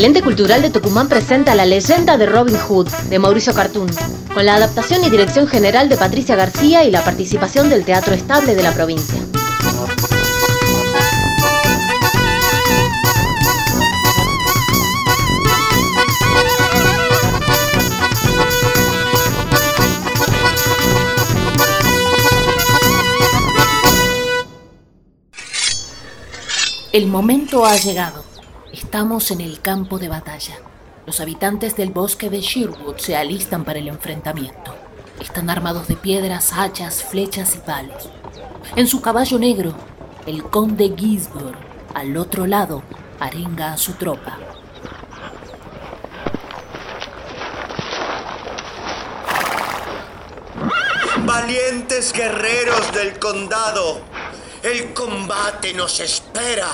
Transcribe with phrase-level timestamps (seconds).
[0.00, 3.90] El ente cultural de Tucumán presenta La leyenda de Robin Hood, de Mauricio Cartún,
[4.32, 8.54] con la adaptación y dirección general de Patricia García y la participación del Teatro Estable
[8.54, 9.20] de la provincia.
[26.90, 28.19] El momento ha llegado.
[28.92, 30.56] Estamos en el campo de batalla.
[31.06, 34.74] Los habitantes del bosque de Sherwood se alistan para el enfrentamiento.
[35.20, 38.10] Están armados de piedras, hachas, flechas y palos.
[38.74, 39.74] En su caballo negro,
[40.26, 41.56] el conde Gisborne,
[41.94, 42.82] al otro lado,
[43.20, 44.36] arenga a su tropa.
[51.24, 54.00] Valientes guerreros del condado,
[54.64, 56.66] el combate nos espera.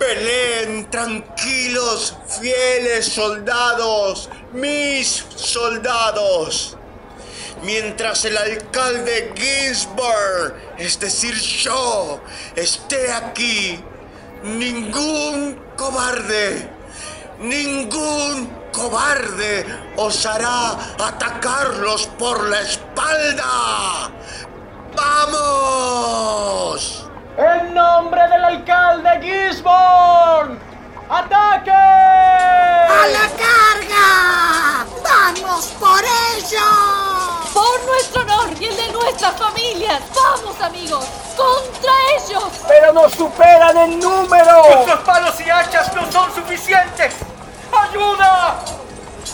[0.00, 6.78] Peleen tranquilos, fieles soldados, mis soldados.
[7.62, 12.18] Mientras el alcalde Ginsburg, es decir yo,
[12.56, 13.78] esté aquí,
[14.42, 16.66] ningún cobarde,
[17.38, 24.10] ningún cobarde osará atacarlos por la espalda.
[24.96, 26.99] ¡Vamos!
[27.36, 30.58] ¡En nombre del alcalde Gisborne!
[31.08, 31.70] ¡Ataque!
[31.70, 34.86] ¡A la carga!
[35.02, 36.00] ¡Vamos por
[36.36, 37.50] ellos!
[37.52, 40.02] ¡Por nuestro honor y el de nuestras familias!
[40.14, 41.04] ¡Vamos, amigos!
[41.36, 42.52] ¡Contra ellos!
[42.68, 44.62] ¡Pero nos superan en número!
[44.68, 47.14] ¡Nuestros palos y hachas no son suficientes!
[47.72, 48.58] ¡Ayuda!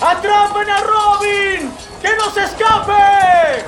[0.00, 1.76] ¡Atrapen a Robin!
[2.00, 3.64] ¡Que no se escape!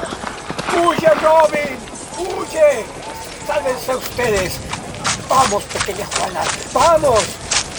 [0.76, 1.78] ¡Huye, Robin!
[2.18, 2.86] ¡Huye!
[3.48, 4.58] ¡Sálvense ustedes!
[5.26, 6.42] ¡Vamos, pequeña Juana!
[6.74, 7.24] ¡Vamos!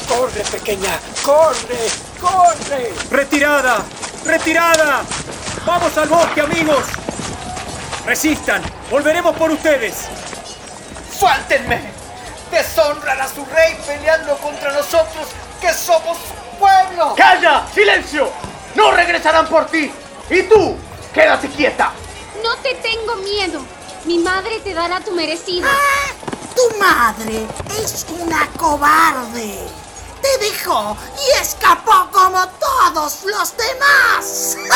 [0.07, 0.99] ¡Corre, pequeña!
[1.23, 1.91] ¡Corre!
[2.19, 2.91] ¡Corre!
[3.11, 3.85] ¡Retirada!
[4.25, 5.03] ¡Retirada!
[5.67, 6.85] ¡Vamos al bosque, amigos!
[8.03, 8.63] ¡Resistan!
[8.89, 10.07] ¡Volveremos por ustedes!
[11.16, 11.91] ¡Suéltenme!
[12.49, 15.27] Deshonran a su rey peleando contra nosotros
[15.61, 17.13] que somos su pueblo.
[17.15, 17.67] ¡Calla!
[17.71, 18.31] ¡Silencio!
[18.73, 19.91] ¡No regresarán por ti!
[20.31, 20.75] ¡Y tú!
[21.13, 21.91] ¡Quédate quieta!
[22.41, 23.78] No te tengo miedo.
[24.05, 25.67] Mi madre te dará tu merecido.
[25.67, 26.13] Ah,
[26.55, 27.45] tu madre
[27.81, 29.57] es una cobarde.
[30.21, 34.57] Te dejó y escapó como todos los demás.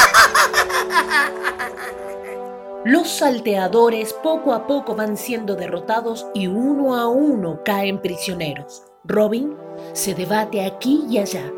[2.86, 8.84] Los salteadores poco a poco van siendo derrotados y uno a uno caen prisioneros.
[9.06, 9.56] Robin
[9.94, 11.50] se debate aquí y allá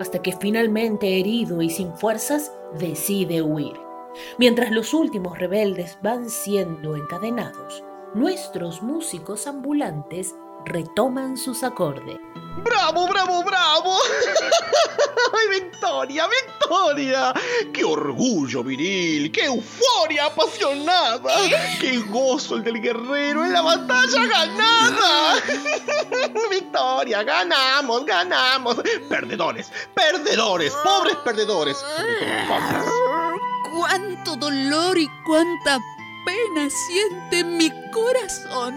[0.00, 3.89] hasta que finalmente herido y sin fuerzas decide huir.
[4.38, 7.84] Mientras los últimos rebeldes van siendo encadenados,
[8.14, 10.34] nuestros músicos ambulantes
[10.64, 12.18] retoman sus acordes.
[12.62, 13.96] ¡Bravo, bravo, bravo!
[15.32, 17.32] ¡Ay, victoria, victoria!
[17.72, 19.30] ¡Qué orgullo viril!
[19.32, 21.34] ¡Qué euforia apasionada!
[21.80, 25.34] ¡Qué gozo el del guerrero en la batalla ganada!
[26.50, 27.22] ¡Victoria!
[27.22, 28.76] ¡Ganamos, ganamos!
[29.08, 30.72] ¡Perdedores, perdedores!
[30.84, 31.84] ¡Pobres perdedores!
[33.80, 35.78] Cuánto dolor y cuánta
[36.26, 38.74] pena siente mi corazón.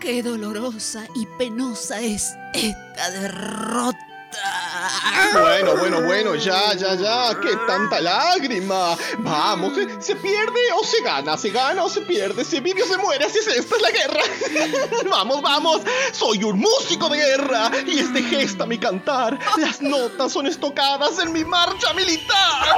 [0.00, 4.07] Qué dolorosa y penosa es esta derrota.
[5.32, 8.96] Bueno, bueno, bueno, ya, ya, ya, qué tanta lágrima.
[9.18, 11.36] Vamos, ¿se, pierde o se gana?
[11.36, 12.44] ¿Se gana o se pierde?
[12.44, 13.24] ¿Se vive o se muere?
[13.24, 14.22] Así es, esta es la guerra.
[15.10, 19.38] vamos, vamos, soy un músico de guerra y este gesta mi cantar.
[19.58, 22.76] Las notas son estocadas en mi marcha militar.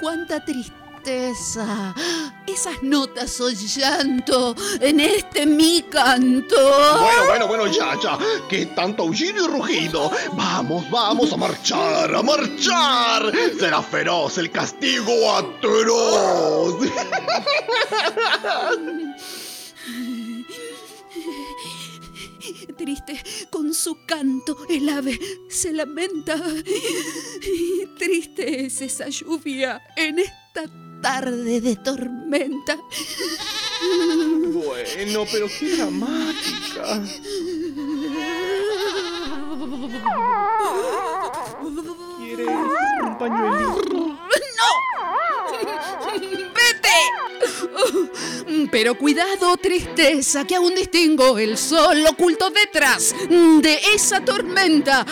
[0.00, 6.56] Cuánta tristeza esas notas son llanto en este mi canto.
[6.56, 8.18] Bueno, bueno, bueno, ya, ya.
[8.48, 10.10] ¿Qué tanto aullido y rugido?
[10.32, 13.32] Vamos, vamos a marchar, a marchar.
[13.58, 16.76] Será feroz el castigo atroz.
[22.76, 25.18] Triste con su canto el ave
[25.48, 26.36] se lamenta.
[27.98, 30.64] Triste es esa lluvia en esta
[31.04, 32.78] tarde de tormenta.
[34.54, 37.02] Bueno, pero qué dramática.
[42.18, 42.48] ¿Quieres
[43.02, 44.03] un pañuelito?
[48.70, 55.06] Pero cuidado, tristeza, que aún distingo el sol oculto detrás de esa tormenta.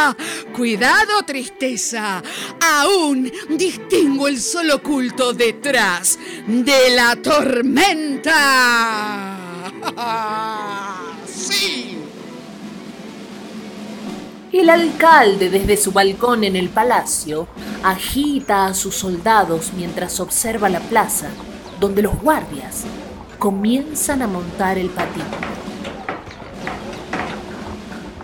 [0.54, 2.22] cuidado, tristeza,
[2.60, 8.30] aún distingo el sol oculto detrás de la tormenta.
[11.26, 11.98] ¡Sí!
[14.52, 17.46] El alcalde desde su balcón en el palacio
[17.84, 21.30] agita a sus soldados mientras observa la plaza,
[21.80, 22.84] donde los guardias
[23.38, 25.24] comienzan a montar el patín.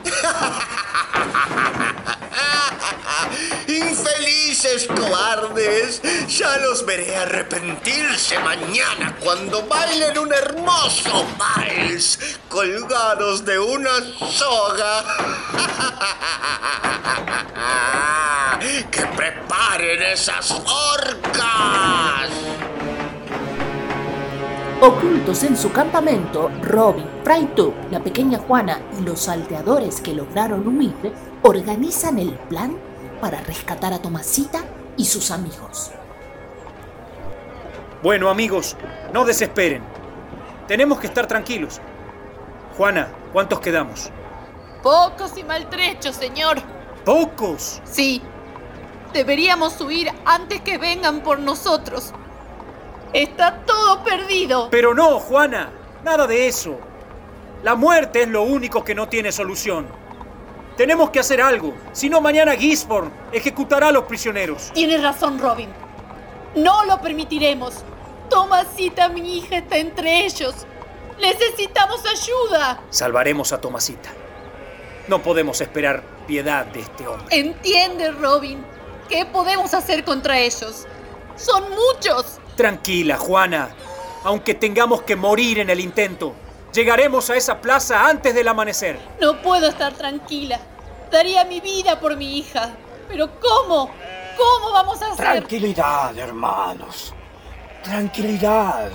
[3.67, 12.19] Infelices cobardes, ya los veré arrepentirse mañana cuando bailen un hermoso vals
[12.51, 15.03] colgados de una soga.
[18.91, 22.31] ¡Que preparen esas orcas!
[24.83, 31.15] Ocultos en su campamento, Robin, Freytub, la pequeña Juana y los salteadores que lograron huir
[31.43, 32.77] organizan el plan
[33.19, 34.63] para rescatar a Tomasita
[34.99, 35.93] y sus amigos.
[38.03, 38.77] Bueno, amigos,
[39.15, 39.83] no desesperen.
[40.69, 41.81] Tenemos que estar tranquilos.
[42.77, 44.11] Juana, ¿cuántos quedamos?
[44.83, 46.59] Pocos y maltrechos, señor.
[47.03, 47.81] ¡Pocos!
[47.85, 48.21] Sí.
[49.15, 52.13] Deberíamos huir antes que vengan por nosotros.
[53.17, 54.69] Está todo perdido.
[54.71, 55.71] Pero no, Juana,
[56.05, 56.79] nada de eso.
[57.63, 59.87] La muerte es lo único que no tiene solución.
[60.77, 64.71] Tenemos que hacer algo, si no mañana Gisborne ejecutará a los prisioneros.
[64.75, 65.71] Tienes razón, Robin.
[66.57, 67.77] No lo permitiremos.
[68.29, 70.55] Tomasita, mi hija, está entre ellos.
[71.19, 72.83] Necesitamos ayuda.
[72.91, 74.11] Salvaremos a Tomasita.
[75.09, 77.35] No podemos esperar piedad de este hombre.
[77.35, 78.63] Entiende, Robin.
[79.09, 80.87] ¿Qué podemos hacer contra ellos?
[81.37, 82.41] Son muchos.
[82.57, 83.69] Tranquila, Juana.
[84.25, 86.35] Aunque tengamos que morir en el intento,
[86.73, 88.99] llegaremos a esa plaza antes del amanecer.
[89.21, 90.59] No puedo estar tranquila.
[91.11, 92.71] Daría mi vida por mi hija.
[93.09, 93.91] Pero ¿cómo?
[94.37, 95.25] ¿Cómo vamos a hacer?
[95.25, 97.15] Tranquilidad, hermanos.
[97.85, 98.91] Tranquilidad.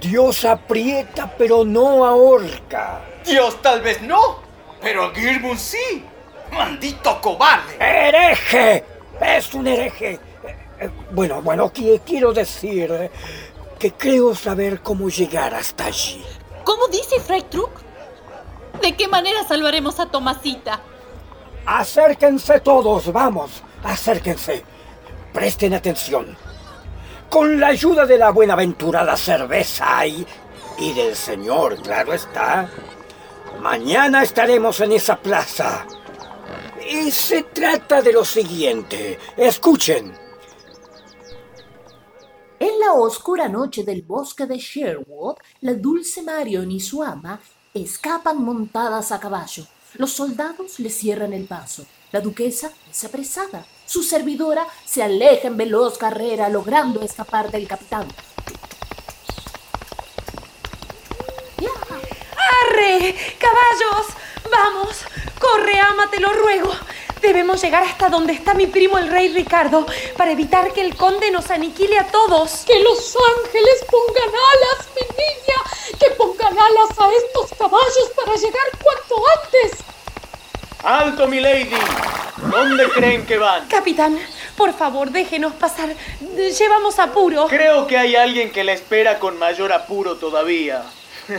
[0.00, 3.02] Dios aprieta, pero no ahorca.
[3.24, 4.40] Dios tal vez no,
[4.80, 6.06] pero Girbun sí.
[6.50, 7.76] ¡Maldito cobarde!
[7.78, 8.84] ¡Hereje!
[9.20, 10.18] Es un hereje.
[10.80, 13.10] Eh, Bueno, bueno, qui- quiero decir
[13.78, 16.24] que creo saber cómo llegar hasta allí.
[16.64, 17.70] ¿Cómo dice Freitruck?
[18.80, 20.80] ¿De qué manera salvaremos a Tomasita?
[21.66, 24.64] Acérquense todos, vamos, acérquense.
[25.32, 26.36] Presten atención.
[27.30, 30.26] Con la ayuda de la buenaventurada cerveza y,
[30.78, 32.68] y del Señor, claro está,
[33.60, 35.86] mañana estaremos en esa plaza.
[36.90, 39.18] Y se trata de lo siguiente.
[39.36, 40.12] Escuchen.
[42.84, 47.40] La oscura noche del bosque de Sherwood, la dulce Marion y su ama
[47.72, 49.64] escapan montadas a caballo.
[49.94, 51.86] Los soldados le cierran el paso.
[52.10, 53.64] La duquesa es apresada.
[53.86, 58.08] Su servidora se aleja en veloz carrera, logrando escapar del capitán.
[62.64, 63.14] ¡Arre!
[63.38, 64.06] ¡Caballos!
[64.50, 65.04] ¡Vamos!
[65.38, 66.72] ¡Corre, ama, te lo ruego!
[67.32, 69.86] Debemos llegar hasta donde está mi primo el rey Ricardo
[70.18, 72.64] para evitar que el conde nos aniquile a todos.
[72.66, 75.56] Que los ángeles pongan alas, mi niña.
[75.98, 79.78] Que pongan alas a estos caballos para llegar cuanto antes.
[80.82, 81.70] ¡Alto, mi lady!
[82.36, 83.66] ¿Dónde creen que van?
[83.66, 84.18] Capitán,
[84.54, 85.88] por favor, déjenos pasar.
[86.36, 87.46] Llevamos apuro.
[87.46, 90.84] Creo que hay alguien que la espera con mayor apuro todavía.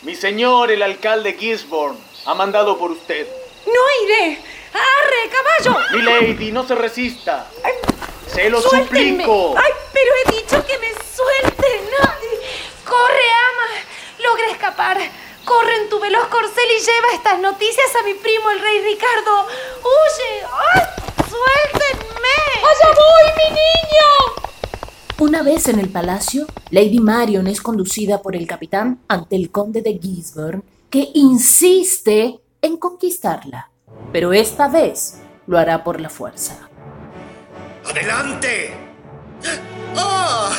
[0.00, 3.26] mi señor, el alcalde Gisborne, ha mandado por usted.
[3.66, 4.38] ¡No iré!
[4.72, 5.78] ¡Arre, caballo!
[5.92, 7.46] Mi lady, no se resista.
[8.26, 9.10] Se lo ¡Suéltenme!
[9.24, 9.54] suplico.
[9.56, 11.88] ¡Ay, pero he dicho que me suelten!
[12.02, 12.28] ¡Ay!
[12.84, 14.28] ¡Corre, ama!
[14.28, 14.98] Logra escapar.
[15.44, 19.46] Corre en tu veloz corcel y lleva estas noticias a mi primo el rey Ricardo.
[19.82, 20.44] ¡Huye!
[20.74, 20.82] ¡Ay!
[21.28, 22.58] ¡Suéltenme!
[22.58, 24.44] ¡Allá voy, mi niño!
[25.18, 29.82] Una vez en el palacio, Lady Marion es conducida por el capitán ante el conde
[29.82, 30.62] de Gisborne,
[30.94, 33.68] que insiste en conquistarla,
[34.12, 36.68] pero esta vez lo hará por la fuerza.
[37.84, 38.72] ¡Adelante!
[39.96, 40.52] ¡Ah!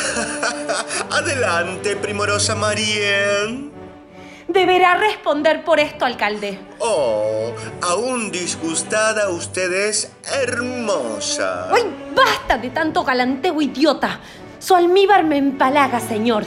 [1.10, 3.72] ¡Adelante, primorosa Marianne!
[4.50, 6.60] Deberá responder por esto, alcalde.
[6.80, 11.70] Oh, aún disgustada, usted es hermosa.
[11.74, 14.20] ¡Ay, basta de tanto galanteo idiota!
[14.60, 16.44] Su almíbar me empalaga, señor.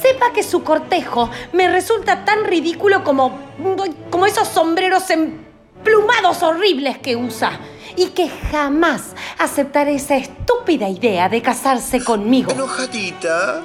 [0.00, 3.38] Sepa que su cortejo me resulta tan ridículo como.
[4.10, 7.60] como esos sombreros emplumados horribles que usa.
[7.96, 12.52] Y que jamás aceptaré esa estúpida idea de casarse conmigo.
[12.52, 13.62] ¿Enojadita?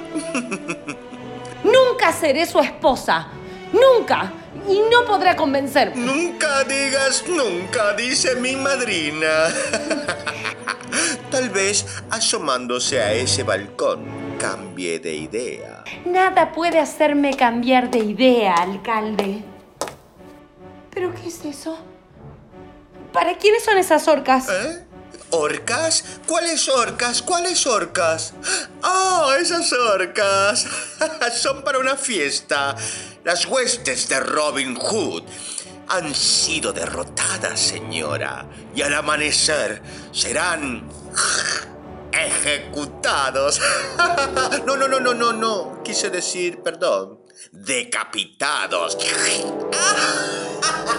[1.64, 3.28] Nunca seré su esposa.
[3.72, 4.32] Nunca.
[4.68, 5.96] Y no podrá convencerme.
[5.96, 9.48] Nunca digas nunca, dice mi madrina.
[11.30, 15.84] Tal vez asomándose a ese balcón cambie de idea.
[16.04, 19.42] Nada puede hacerme cambiar de idea, alcalde.
[20.90, 21.78] ¿Pero qué es eso?
[23.12, 24.48] ¿Para quiénes son esas orcas?
[24.48, 24.86] ¿Eh?
[25.30, 26.20] ¿Orcas?
[26.26, 27.20] ¿Cuáles orcas?
[27.22, 28.32] ¿Cuáles orcas?
[28.82, 30.66] ¡Ah, esas orcas!
[31.34, 32.76] Son para una fiesta.
[33.24, 35.24] Las huestes de Robin Hood
[35.88, 38.46] han sido derrotadas, señora.
[38.74, 40.88] Y al amanecer serán
[42.24, 43.60] ejecutados.
[44.66, 45.82] No, no, no, no, no, no.
[45.84, 47.20] Quise decir, perdón,
[47.52, 48.98] decapitados.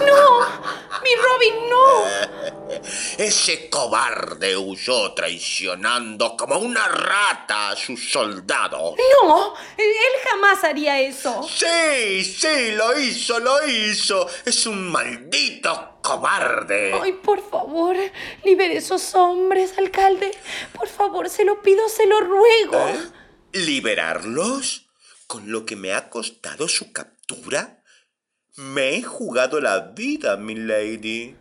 [0.06, 0.87] ¡No!
[1.08, 2.78] ¡Mi Robin, no!
[3.16, 8.94] Ese cobarde huyó traicionando como una rata a su soldado.
[9.22, 9.54] ¡No!
[9.78, 9.88] Él
[10.22, 11.48] jamás haría eso.
[11.48, 14.28] Sí, sí, lo hizo, lo hizo.
[14.44, 16.92] Es un maldito cobarde.
[17.00, 17.96] Ay, por favor,
[18.44, 20.30] libere esos hombres, alcalde.
[20.74, 22.86] Por favor, se lo pido, se lo ruego.
[22.88, 23.00] ¿Eh?
[23.52, 24.88] ¿Liberarlos?
[25.26, 27.77] ¿Con lo que me ha costado su captura?
[28.58, 31.36] Me he jugado la vida, mi lady.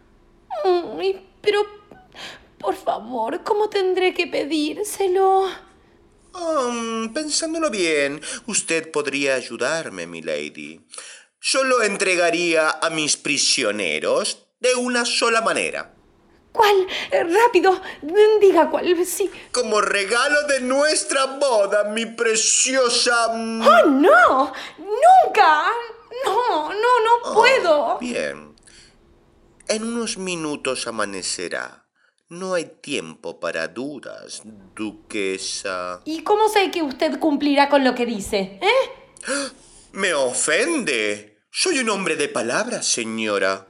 [0.64, 1.66] Ay, pero,
[2.60, 5.48] por favor, ¿cómo tendré que pedírselo?
[6.36, 10.86] Um, pensándolo bien, usted podría ayudarme, mi lady.
[11.40, 15.96] Solo entregaría a mis prisioneros de una sola manera.
[16.52, 16.86] ¿Cuál?
[17.10, 17.82] Eh, rápido,
[18.40, 19.32] diga cuál, sí.
[19.52, 23.26] Como regalo de nuestra boda, mi preciosa...
[23.32, 24.54] ¡Oh, no!
[24.78, 25.72] ¡Nunca!
[26.26, 27.98] No, no, no Oh, puedo.
[28.00, 28.56] bien.
[29.68, 31.86] En unos minutos amanecerá.
[32.30, 34.42] No hay tiempo para dudas,
[34.76, 36.02] duquesa.
[36.06, 38.60] ¿Y cómo sé que usted cumplirá con lo que dice?
[38.62, 38.90] ¿Eh?
[39.94, 41.40] Me ofende.
[41.50, 43.68] Soy un hombre de palabras, señora.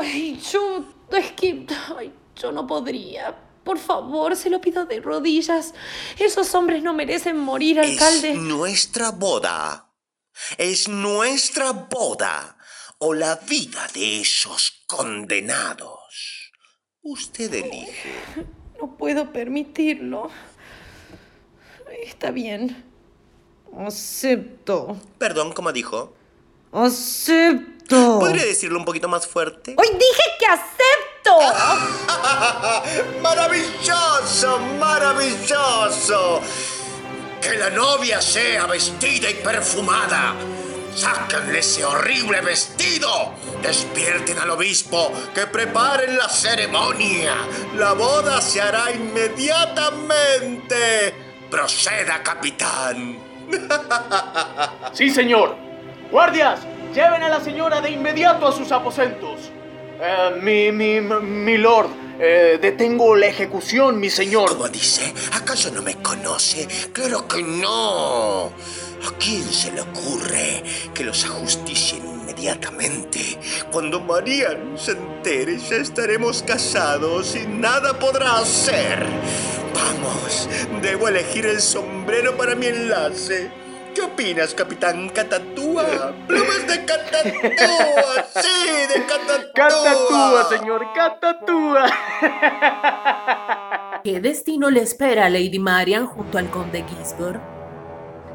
[0.00, 0.84] Ay, yo.
[1.10, 1.66] Es que.
[1.98, 3.36] Ay, yo no podría.
[3.64, 5.74] Por favor, se lo pido de rodillas.
[6.18, 8.32] Esos hombres no merecen morir, alcalde.
[8.32, 9.91] Es nuestra boda.
[10.58, 12.56] Es nuestra boda.
[12.98, 16.52] O la vida de esos condenados.
[17.02, 18.14] Usted elige.
[18.80, 20.30] No puedo permitirlo.
[22.04, 22.84] Está bien.
[23.76, 25.00] Acepto.
[25.18, 26.14] Perdón, ¿cómo dijo?
[26.72, 28.18] Acepto.
[28.20, 29.74] ¿Podría decirlo un poquito más fuerte?
[29.76, 31.38] ¡Hoy dije que acepto!
[33.20, 34.58] ¡Maravilloso!
[34.78, 36.40] ¡Maravilloso!
[37.42, 40.34] Que la novia sea vestida y perfumada.
[40.94, 43.34] ¡Sáquenle ese horrible vestido!
[43.60, 45.12] ¡Despierten al obispo!
[45.34, 47.34] ¡Que preparen la ceremonia!
[47.76, 51.14] ¡La boda se hará inmediatamente!
[51.50, 53.18] ¡Proceda, capitán!
[54.92, 55.56] Sí, señor.
[56.10, 56.60] Guardias,
[56.94, 59.50] lleven a la señora de inmediato a sus aposentos.
[60.00, 61.88] Eh, mi, mi, mi lord,
[62.18, 64.48] eh, detengo la ejecución, mi señor.
[64.48, 65.12] ¿Cómo dice?
[65.32, 66.66] ¿Acaso no me conoce?
[66.92, 68.46] ¡Claro que no!
[68.46, 70.62] ¿A quién se le ocurre
[70.94, 73.38] que los ajusticien inmediatamente?
[73.72, 79.04] Cuando Marian se entere, ya estaremos casados y nada podrá hacer.
[79.74, 80.48] Vamos,
[80.82, 83.61] debo elegir el sombrero para mi enlace.
[84.02, 86.12] ¿Qué opinas, capitán Catatúa?
[86.26, 88.26] ¡Plumas de Catatúa!
[88.34, 89.52] ¡Sí, de Catatúa!
[89.54, 91.86] Catatúa, señor, catatúa.
[94.02, 97.40] ¿Qué destino le espera a Lady Marian junto al conde Gisborne?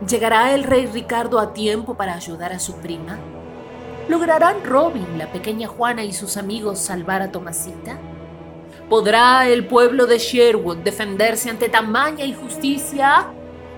[0.08, 3.20] ¿Llegará el rey Ricardo a tiempo para ayudar a su prima?
[4.08, 8.00] ¿Lograrán Robin, la pequeña Juana y sus amigos salvar a Tomasita?
[8.90, 13.34] ¿Podrá el pueblo de Sherwood defenderse ante tamaña injusticia?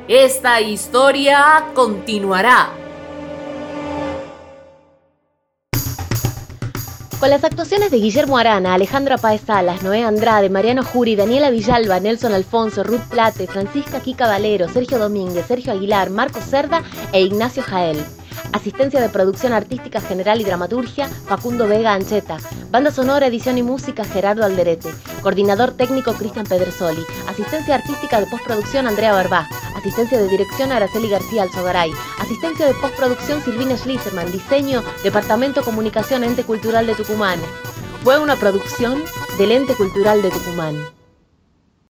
[0.09, 2.71] Esta historia continuará.
[7.19, 11.99] Con las actuaciones de Guillermo Arana, Alejandra Paez Salas, Noé Andrade, Mariano Juri, Daniela Villalba,
[11.99, 16.81] Nelson Alfonso, Ruth Plate, Francisca Kika Valero, Sergio Domínguez, Sergio Aguilar, Marco Cerda
[17.13, 18.03] e Ignacio Jael.
[18.51, 22.37] Asistencia de producción artística general y dramaturgia, Facundo Vega Ancheta.
[22.71, 24.89] Banda sonora, edición y música, Gerardo Alderete.
[25.21, 27.03] Coordinador técnico, Cristian Pedresoli.
[27.27, 29.47] Asistencia artística de postproducción, Andrea Barbá.
[29.79, 31.93] Asistencia de dirección, Araceli García Alzogaray.
[32.19, 34.29] Asistencia de postproducción, Silvina Schliserman.
[34.29, 37.39] Diseño, Departamento Comunicación, Ente Cultural de Tucumán.
[38.03, 39.01] Fue una producción
[39.37, 40.98] del Ente Cultural de Tucumán.